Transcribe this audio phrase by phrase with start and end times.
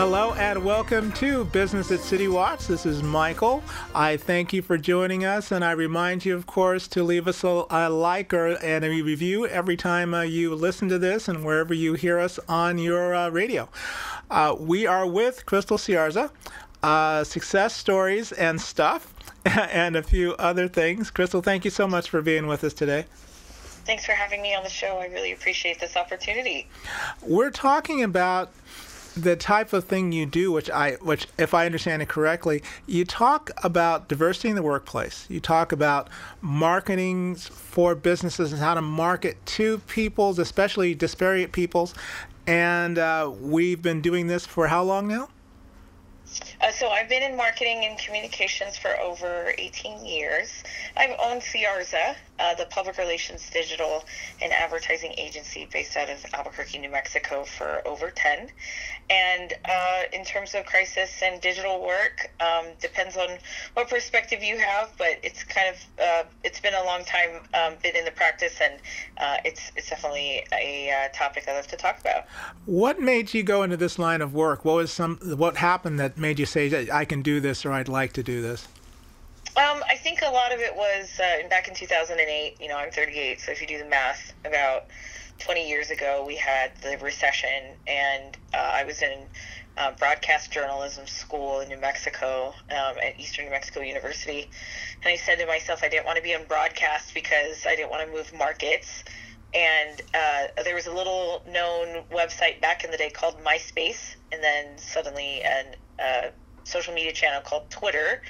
[0.00, 2.66] Hello and welcome to Business at City Watch.
[2.66, 3.62] This is Michael.
[3.94, 7.44] I thank you for joining us, and I remind you, of course, to leave us
[7.44, 11.44] a, a like or and a review every time uh, you listen to this and
[11.44, 13.68] wherever you hear us on your uh, radio.
[14.30, 16.30] Uh, we are with Kristelle Siarza,
[16.82, 19.12] uh, success stories and stuff,
[19.44, 21.10] and a few other things.
[21.10, 23.04] Kristelle, thank you so much for being with us today.
[23.84, 24.96] Thanks for having me on the show.
[24.96, 26.68] I really appreciate this opportunity.
[27.20, 28.50] We're talking about
[29.16, 33.04] the type of thing you do, which I, which if I understand it correctly, you
[33.04, 35.26] talk about diversity in the workplace.
[35.28, 36.08] You talk about
[36.40, 41.94] marketing for businesses and how to market to peoples, especially disparate peoples.
[42.46, 45.28] And uh, we've been doing this for how long now?
[46.60, 50.62] Uh, so I've been in marketing and communications for over 18 years.
[50.96, 54.04] I've owned Siarza, uh, the public relations, digital,
[54.42, 58.50] and advertising agency based out of Albuquerque, New Mexico, for over 10.
[59.10, 63.38] And uh, in terms of crisis and digital work, um, depends on
[63.74, 67.74] what perspective you have, but it's kind of uh, it's been a long time um,
[67.82, 68.74] been in the practice, and
[69.18, 72.26] uh, it's it's definitely a uh, topic I love to talk about.
[72.66, 74.64] What made you go into this line of work?
[74.64, 77.88] What was some what happened that made you say I can do this or I'd
[77.88, 78.68] like to do this?
[79.56, 82.60] Um, I think a lot of it was uh, back in 2008.
[82.60, 84.84] You know, I'm 38, so if you do the math, about
[85.40, 89.26] 20 years ago, we had the recession, and uh, I was in
[89.76, 94.48] uh, broadcast journalism school in New Mexico um, at Eastern New Mexico University.
[95.02, 97.90] And I said to myself, I didn't want to be on broadcast because I didn't
[97.90, 99.04] want to move markets.
[99.52, 104.42] And uh, there was a little known website back in the day called MySpace, and
[104.42, 106.28] then suddenly an uh,
[106.64, 108.20] social media channel called Twitter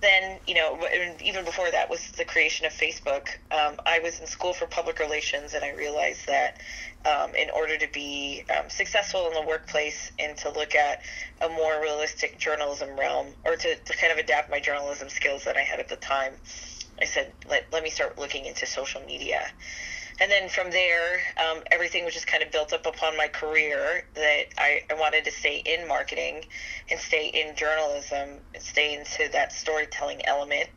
[0.00, 0.78] then you know
[1.22, 4.98] even before that was the creation of facebook um, i was in school for public
[5.00, 6.58] relations and i realized that
[7.04, 11.00] um, in order to be um, successful in the workplace and to look at
[11.40, 15.56] a more realistic journalism realm or to, to kind of adapt my journalism skills that
[15.56, 16.32] i had at the time
[17.00, 19.40] i said let, let me start looking into social media
[20.20, 24.02] and then from there, um, everything was just kind of built up upon my career
[24.14, 26.44] that I, I wanted to stay in marketing
[26.90, 30.68] and stay in journalism and stay into that storytelling element.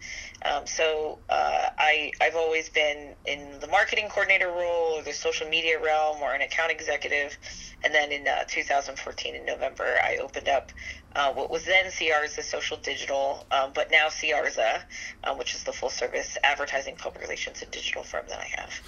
[0.46, 5.47] Um, so uh, I, I've always been in the marketing coordinator role or the social
[5.47, 7.38] media realm or an account executive.
[7.84, 10.72] And then in uh, 2014 in November, I opened up
[11.16, 14.81] uh, what was then Siarza Social Digital, um, but now Siarza,
[15.23, 18.81] uh, which is the full service advertising, public relations, and digital firm that I have.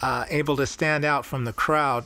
[0.01, 2.05] uh, able to stand out from the crowd.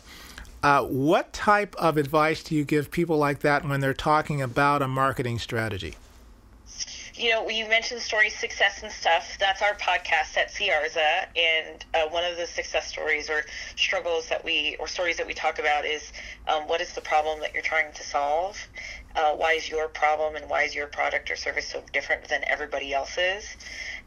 [0.64, 4.82] Uh, what type of advice do you give people like that when they're talking about
[4.82, 5.96] a marketing strategy?
[7.18, 9.38] You know, you mentioned story success and stuff.
[9.40, 13.44] That's our podcast at Siarza, and uh, one of the success stories or
[13.78, 16.12] struggles that we or stories that we talk about is
[16.48, 18.58] um, what is the problem that you're trying to solve?
[19.16, 22.42] Uh, why is your problem and why is your product or service so different than
[22.48, 23.46] everybody else's?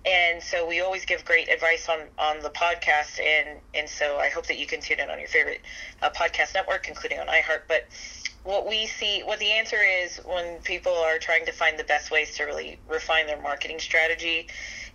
[0.05, 4.29] And so we always give great advice on, on the podcast, and and so I
[4.29, 5.63] hope that you can tune in on your favorite
[6.03, 7.63] uh, podcast network, including on iHeart.
[7.69, 7.89] But
[8.49, 12.11] what we see, what the answer is when people are trying to find the best
[12.11, 14.49] ways to really refine their marketing strategy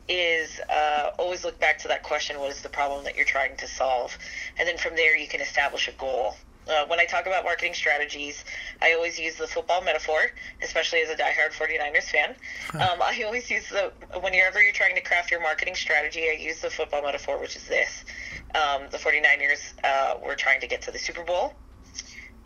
[0.10, 3.56] is uh, always look back to that question what is the problem that you're trying
[3.58, 4.18] to solve?
[4.58, 6.34] And then from there, you can establish a goal.
[6.68, 8.44] Uh, when I talk about marketing strategies,
[8.82, 10.20] I always use the football metaphor,
[10.64, 12.36] especially as a diehard 49ers fan.
[12.74, 16.60] Um, I always use the, whenever you're trying to craft your marketing strategy, I use
[16.62, 18.04] the football metaphor, which is this.
[18.56, 21.54] Um, the 49ers uh, were trying to get to the Super Bowl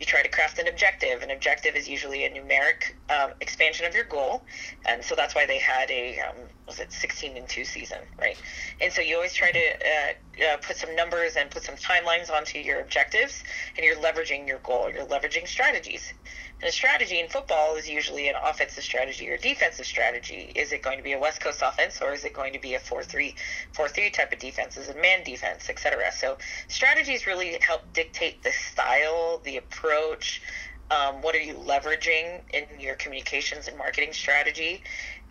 [0.00, 1.22] you try to craft an objective.
[1.22, 4.44] An objective is usually a numeric um, expansion of your goal,
[4.86, 6.36] and so that's why they had a um,
[6.66, 8.36] was it 16 and two season, right?
[8.80, 12.30] And so you always try to uh, uh, put some numbers and put some timelines
[12.30, 13.42] onto your objectives,
[13.76, 14.90] and you're leveraging your goal.
[14.92, 16.12] You're leveraging strategies.
[16.60, 20.52] And a strategy in football is usually an offensive strategy or defensive strategy.
[20.56, 22.74] Is it going to be a West Coast offense or is it going to be
[22.74, 23.34] a 4-3
[23.76, 24.76] 4-3 type of defense?
[24.76, 26.10] Is it man defense, etc.
[26.10, 30.42] So strategies really help dictate the style, the approach,
[30.90, 34.82] um, what are you leveraging in your communications and marketing strategy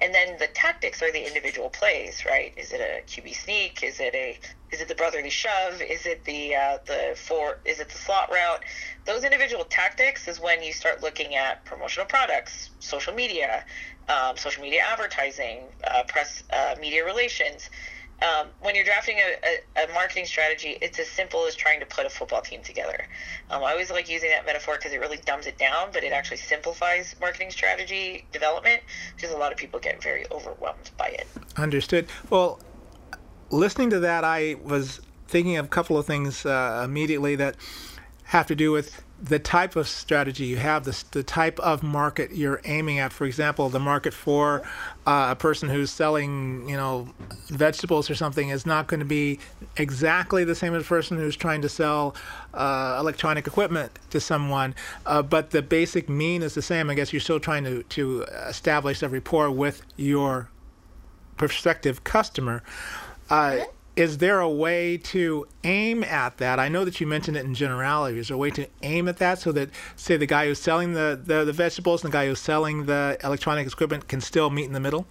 [0.02, 2.54] and then the tactics are the individual plays right?
[2.58, 3.84] Is it a qb sneak?
[3.84, 4.38] Is it a
[4.72, 5.82] is it the brotherly shove?
[5.82, 8.60] Is it the uh, the four is it the slot route?
[9.06, 13.64] Those individual tactics is when you start looking at promotional products social media
[14.10, 17.70] um, social media advertising uh, press uh, media relations
[18.22, 21.86] um, when you're drafting a, a, a, marketing strategy, it's as simple as trying to
[21.86, 23.08] put a football team together.
[23.52, 26.12] Um, I always like using that metaphor because it really dumbs it down, but it
[26.12, 28.81] actually simplifies marketing strategy development
[29.16, 31.28] because a lot of people get very overwhelmed by it.
[31.58, 32.08] Understood.
[32.30, 32.60] Well,
[33.52, 37.56] listening to that, I was thinking of a couple of things uh, immediately that
[38.27, 42.31] have to do with the type of strategy you have, the, the type of market
[42.31, 43.12] you're aiming at.
[43.12, 44.62] For example, the market for
[45.07, 47.09] uh, a person who's selling, you know,
[47.47, 49.39] vegetables or something is not going to be
[49.77, 52.15] exactly the same as a person who's trying to sell
[52.53, 54.75] uh, electronic equipment to someone.
[55.06, 56.89] Uh, but the basic mean is the same.
[56.89, 60.50] I guess you're still trying to, to establish a rapport with your
[61.38, 62.62] prospective customer.
[63.29, 63.62] Uh,
[63.98, 66.60] is there a way to aim at that?
[66.60, 68.20] I know that you mentioned it in generality.
[68.20, 70.94] Is there a way to aim at that so that, say, the guy who's selling
[70.94, 74.66] the, the, the vegetables and the guy who's selling the electronic equipment can still meet
[74.66, 75.08] in the middle?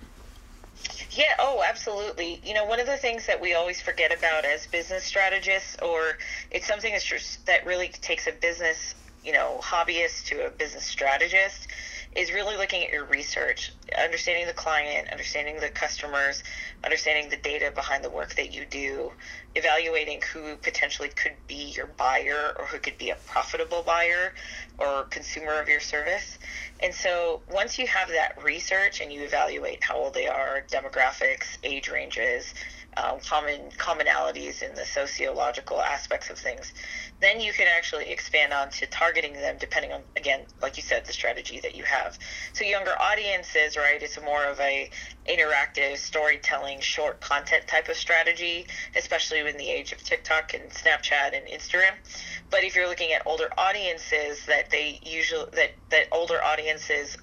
[1.11, 2.41] Yeah, oh, absolutely.
[2.45, 6.19] You know, one of the things that we always forget about as business strategists, or
[6.53, 8.95] it's something that's just, that really takes a business,
[9.25, 11.67] you know, hobbyist to a business strategist,
[12.17, 13.73] is really looking at your research,
[14.03, 16.43] understanding the client, understanding the customers,
[16.83, 19.13] understanding the data behind the work that you do,
[19.55, 24.33] evaluating who potentially could be your buyer or who could be a profitable buyer
[24.79, 26.39] or consumer of your service.
[26.81, 31.59] And so once you have that research and you evaluate how old they are, demographics,
[31.63, 32.55] age ranges,
[32.97, 36.73] um, common commonalities in the sociological aspects of things,
[37.21, 41.05] then you can actually expand on to targeting them depending on again, like you said,
[41.05, 42.19] the strategy that you have.
[42.53, 44.03] So younger audiences, right?
[44.03, 44.91] It's more of a
[45.29, 48.67] interactive storytelling, short content type of strategy,
[48.97, 51.93] especially in the age of TikTok and Snapchat and Instagram.
[52.51, 56.56] But if you're looking at older audiences, that they usually that that older audiences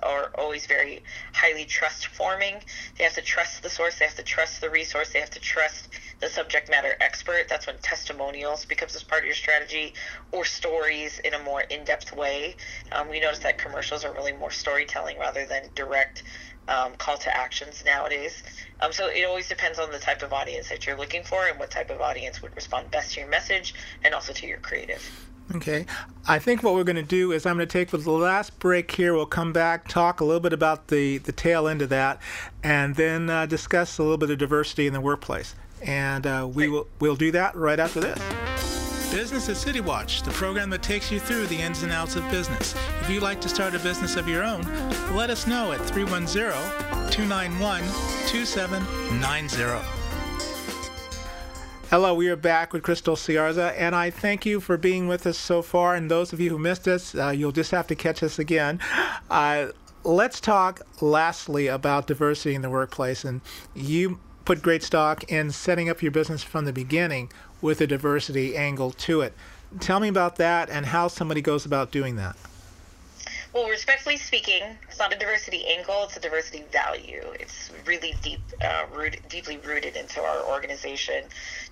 [0.01, 1.03] are always very
[1.33, 2.55] highly trust forming.
[2.97, 3.99] They have to trust the source.
[3.99, 5.11] They have to trust the resource.
[5.13, 5.89] They have to trust
[6.19, 7.47] the subject matter expert.
[7.49, 9.93] That's when testimonials becomes as part of your strategy,
[10.31, 12.55] or stories in a more in-depth way.
[12.91, 16.23] Um, we notice that commercials are really more storytelling rather than direct
[16.67, 18.43] um, call to actions nowadays.
[18.79, 21.59] Um, so it always depends on the type of audience that you're looking for and
[21.59, 23.73] what type of audience would respond best to your message
[24.03, 25.11] and also to your creative.
[25.55, 25.85] Okay.
[26.27, 28.91] I think what we're going to do is I'm going to take the last break
[28.91, 29.13] here.
[29.13, 32.21] We'll come back, talk a little bit about the, the tail end of that,
[32.63, 35.55] and then uh, discuss a little bit of diversity in the workplace.
[35.81, 38.19] And uh, we will we'll do that right after this.
[39.13, 42.27] Business at City Watch, the program that takes you through the ins and outs of
[42.31, 42.73] business.
[43.01, 44.63] If you'd like to start a business of your own,
[45.15, 46.51] let us know at 310
[47.11, 47.81] 291
[48.27, 50.02] 2790.
[51.93, 55.37] Hello, we are back with Kristelle Siarza, and I thank you for being with us
[55.37, 55.93] so far.
[55.93, 58.79] And those of you who missed us, uh, you'll just have to catch us again.
[59.29, 59.67] Uh,
[60.03, 63.23] let's talk lastly about diversity in the workplace.
[63.23, 63.41] And
[63.75, 67.31] you put great stock in setting up your business from the beginning
[67.61, 69.35] with a diversity angle to it.
[69.79, 72.35] Tell me about that and how somebody goes about doing that.
[73.53, 77.33] Well, respectfully speaking, it's not a diversity angle; it's a diversity value.
[77.39, 81.25] It's really deep, uh, root, deeply rooted into our organization.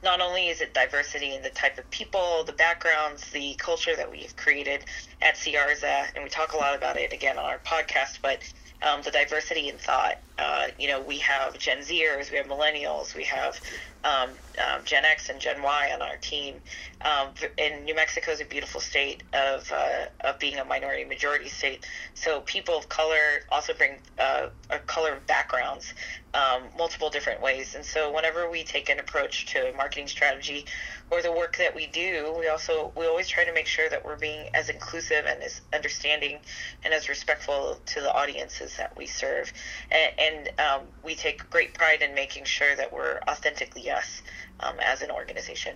[0.03, 4.11] Not only is it diversity in the type of people, the backgrounds, the culture that
[4.11, 4.85] we've created
[5.21, 8.41] at Siarza, and we talk a lot about it again on our podcast, but
[8.83, 10.17] um, the diversity in thought.
[10.41, 13.59] Uh, you know, we have Gen Zers, we have millennials, we have
[14.03, 16.55] um, um, Gen X and Gen Y on our team.
[17.01, 17.29] Um,
[17.59, 21.85] and New Mexico is a beautiful state of, uh, of being a minority majority state.
[22.15, 25.93] So people of color also bring uh, a color backgrounds,
[26.33, 27.75] um, multiple different ways.
[27.75, 30.65] And so whenever we take an approach to marketing strategy
[31.11, 34.03] or the work that we do, we also we always try to make sure that
[34.03, 36.39] we're being as inclusive and as understanding
[36.83, 39.51] and as respectful to the audiences that we serve.
[39.91, 44.21] And, and um, we take great pride in making sure that we're authentically us
[44.59, 45.75] um, as an organization.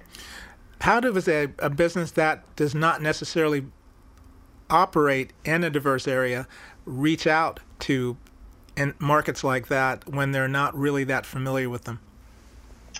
[0.81, 3.65] How does a, a business that does not necessarily
[4.69, 6.47] operate in a diverse area
[6.85, 8.17] reach out to
[8.75, 11.99] in markets like that when they're not really that familiar with them?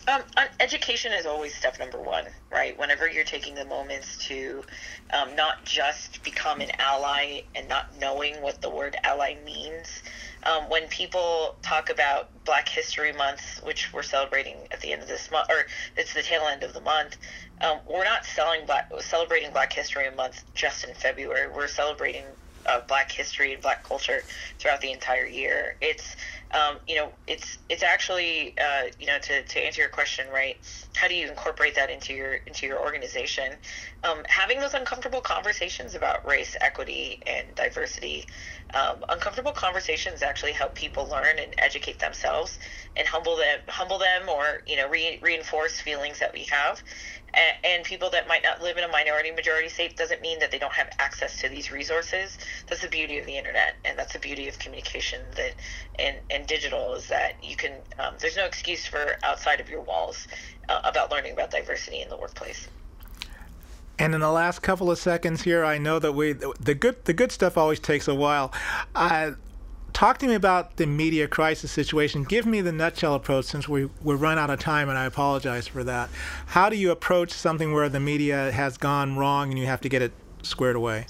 [0.08, 0.22] Um,
[0.60, 2.78] education is always step number one, right?
[2.78, 4.64] Whenever you're taking the moments to
[5.12, 10.04] um, not just become an ally and not knowing what the word ally means.
[10.44, 15.08] Um, when people talk about Black History Month, which we're celebrating at the end of
[15.08, 15.66] this month, or
[15.98, 17.18] it's the tail end of the month,
[17.62, 21.48] um, we're not selling black, celebrating Black History Month just in February.
[21.52, 22.26] We're celebrating
[22.68, 24.24] uh, Black history and Black culture
[24.60, 25.76] throughout the entire year.
[25.82, 26.16] It's
[26.52, 30.56] um, you know, it's it's actually uh, you know to, to answer your question, right?
[30.96, 33.54] How do you incorporate that into your into your organization?
[34.04, 38.26] Um, having those uncomfortable conversations about race, equity, and diversity.
[38.74, 42.60] Um, uncomfortable conversations actually help people learn and educate themselves,
[42.96, 46.82] and humble them, humble them, or you know, re- reinforce feelings that we have
[47.64, 50.58] and, people that might not live in a minority majority state doesn't mean that they
[50.58, 54.20] don't have access to these resources that's the beauty of the internet and that's the
[54.20, 55.54] beauty of communication that
[56.00, 59.82] and, and digital is that you can um, there's no excuse for outside of your
[59.82, 60.28] walls
[60.68, 62.68] uh, about learning about diversity in the workplace
[63.98, 67.14] and in the last couple of seconds here, I know that we the good the
[67.14, 68.52] good stuff always takes a while.
[68.94, 69.32] Uh,
[69.96, 72.26] talk to me about the media crisis situation.
[72.26, 75.68] Give me the nutshell approach since we, we're run out of time, and I apologize
[75.70, 76.10] for that.
[76.48, 79.90] How do you approach something where the media has gone wrong and you have to
[79.90, 80.12] get it
[80.44, 81.08] squared away?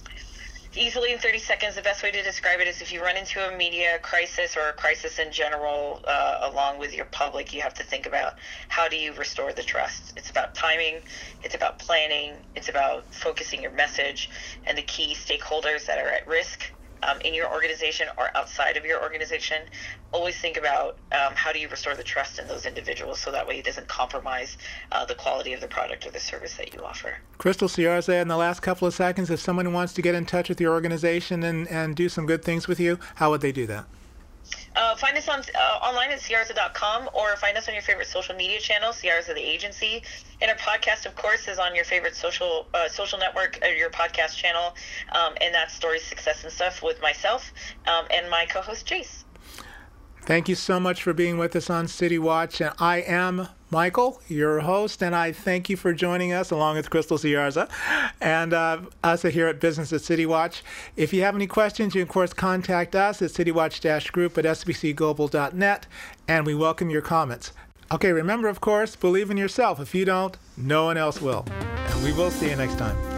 [0.76, 3.40] Easily in 30 seconds, the best way to describe it is if you run into
[3.48, 7.74] a media crisis or a crisis in general, uh, along with your public, you have
[7.74, 8.34] to think about
[8.68, 10.14] how do you restore the trust.
[10.16, 10.98] It's about timing,
[11.44, 14.30] it's about planning, it's about focusing your message,
[14.68, 16.72] and the key stakeholders that are at risk
[17.26, 19.64] in your organization or outside of your organization,
[20.12, 23.48] always think about um, how do you restore the trust in those individuals so that
[23.48, 24.58] way it doesn't compromise
[24.92, 27.16] uh, the quality of the product or the service that you offer.
[27.40, 30.50] Kristelle Siarza, in the last couple of seconds, if someone wants to get in touch
[30.50, 33.66] with your organization and, and do some good things with you, how would they do
[33.68, 33.86] that?
[34.76, 38.36] Uh, find us on uh, online at siarza.com or find us on your favorite social
[38.36, 40.04] media channel, Siarza the agency.
[40.42, 43.90] And our podcast, of course, is on your favorite social uh, social network or your
[43.90, 44.76] podcast channel,
[45.14, 47.54] um, and that's Stories, Success, and Stuff with myself
[47.88, 49.24] um, and my co-host Jace.
[50.22, 52.60] Thank you so much for being with us on City Watch.
[52.60, 56.90] And I am Michael, your host, and I thank you for joining us along with
[56.90, 57.70] Kristelle Siarza
[58.22, 60.64] and uh, us here at Business at City Watch.
[60.96, 65.88] If you have any questions, you can, of course, contact us at citywatch-group at sbcglobal.net,
[66.26, 67.52] and we welcome your comments.
[67.92, 69.82] Okay, remember, of course, believe in yourself.
[69.82, 71.44] If you don't, no one else will.
[71.50, 73.15] And we will see you next time.